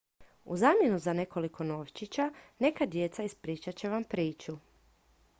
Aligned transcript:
u 0.45 0.55
zamjenu 0.57 0.99
za 0.99 1.13
nekoliko 1.19 1.63
novčića 1.63 2.29
neka 2.59 2.85
djeca 2.85 3.23
ispričat 3.23 3.75
će 3.75 3.89
vam 3.89 4.03
priču 4.03 4.57